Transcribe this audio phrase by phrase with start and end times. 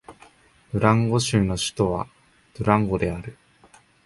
[0.73, 2.07] ドゥランゴ州の州都は
[2.57, 3.37] ドゥランゴである